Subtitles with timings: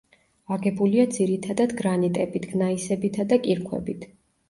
[0.55, 4.15] აგებულია ძირითადად გრანიტებით, გნაისებითა და კირქვებით.